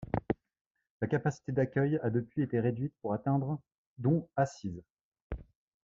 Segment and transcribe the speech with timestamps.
[1.01, 3.61] La capacité d'accueil a depuis été réduite pour atteindre
[3.99, 4.81] dont assises.